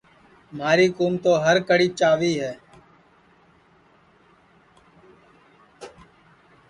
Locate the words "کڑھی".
1.67-1.87